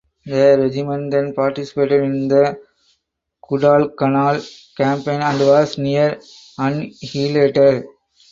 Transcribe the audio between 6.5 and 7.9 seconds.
annihilated.